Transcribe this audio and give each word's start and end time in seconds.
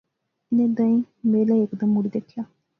انیں 0.49 0.69
دائیں 0.77 0.99
میں 1.29 1.43
لے 1.47 1.53
ہیک 1.59 1.71
دم 1.79 1.89
مڑی 1.93 2.09
دیکھیا 2.15 2.43